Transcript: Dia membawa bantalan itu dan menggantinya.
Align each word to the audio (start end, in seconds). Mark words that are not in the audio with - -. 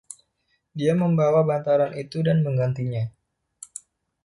Dia 0.77 0.93
membawa 1.03 1.41
bantalan 1.49 1.93
itu 2.03 2.19
dan 2.27 2.37
menggantinya. 2.45 3.03